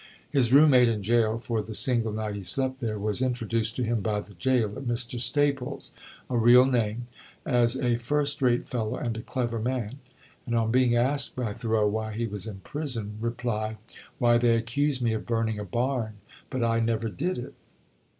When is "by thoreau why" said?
11.35-12.13